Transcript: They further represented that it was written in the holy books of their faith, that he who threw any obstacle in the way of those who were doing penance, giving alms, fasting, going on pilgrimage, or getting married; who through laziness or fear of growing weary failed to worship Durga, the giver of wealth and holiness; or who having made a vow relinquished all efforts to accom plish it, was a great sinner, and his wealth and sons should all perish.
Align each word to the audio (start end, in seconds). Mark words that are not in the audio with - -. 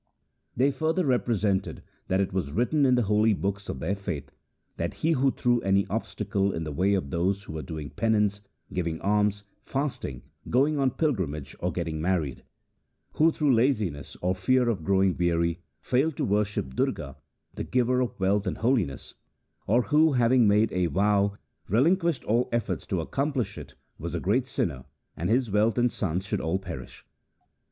They 0.57 0.71
further 0.71 1.05
represented 1.05 1.83
that 2.07 2.19
it 2.19 2.33
was 2.33 2.53
written 2.53 2.87
in 2.87 2.95
the 2.95 3.03
holy 3.03 3.35
books 3.35 3.69
of 3.69 3.77
their 3.77 3.95
faith, 3.95 4.31
that 4.77 4.95
he 4.95 5.11
who 5.11 5.29
threw 5.29 5.61
any 5.61 5.85
obstacle 5.91 6.51
in 6.53 6.63
the 6.63 6.71
way 6.71 6.95
of 6.95 7.11
those 7.11 7.43
who 7.43 7.53
were 7.53 7.61
doing 7.61 7.91
penance, 7.91 8.41
giving 8.73 8.99
alms, 9.01 9.43
fasting, 9.63 10.23
going 10.49 10.79
on 10.79 10.89
pilgrimage, 10.89 11.55
or 11.59 11.71
getting 11.71 12.01
married; 12.01 12.43
who 13.13 13.31
through 13.31 13.53
laziness 13.53 14.17
or 14.23 14.33
fear 14.33 14.69
of 14.69 14.83
growing 14.83 15.15
weary 15.15 15.59
failed 15.81 16.17
to 16.17 16.25
worship 16.25 16.73
Durga, 16.75 17.17
the 17.53 17.63
giver 17.63 18.01
of 18.01 18.19
wealth 18.19 18.47
and 18.47 18.57
holiness; 18.57 19.13
or 19.67 19.83
who 19.83 20.13
having 20.13 20.47
made 20.47 20.73
a 20.73 20.87
vow 20.87 21.37
relinquished 21.67 22.23
all 22.23 22.49
efforts 22.51 22.87
to 22.87 22.95
accom 23.05 23.35
plish 23.35 23.55
it, 23.55 23.75
was 23.99 24.15
a 24.15 24.19
great 24.19 24.47
sinner, 24.47 24.85
and 25.15 25.29
his 25.29 25.51
wealth 25.51 25.77
and 25.77 25.91
sons 25.91 26.25
should 26.25 26.41
all 26.41 26.57
perish. 26.57 27.05